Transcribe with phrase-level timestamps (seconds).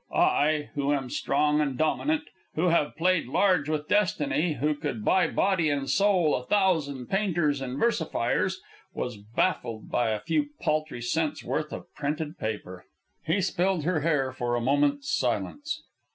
[0.11, 2.23] I, who am strong and dominant,
[2.55, 7.61] who have played large with destiny, who could buy body and soul a thousand painters
[7.61, 8.59] and versifiers,
[8.95, 12.87] was baffled by a few paltry cents' worth of printed paper!"
[13.27, 15.83] He spilled her hair for a moment's silence.